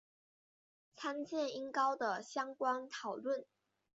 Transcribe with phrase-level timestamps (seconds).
[0.95, 3.45] 参见音高的相关讨论。